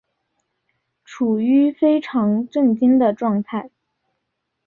[1.05, 3.69] 处於非常震惊的状态